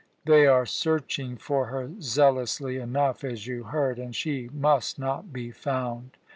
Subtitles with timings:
[0.25, 5.51] They are searching for her zealously enough, as you heard, and she must not be
[5.51, 6.17] found.